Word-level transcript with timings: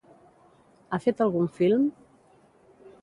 Ha 0.89 0.99
fet 1.03 1.21
algun 1.25 1.51
film? 1.59 1.85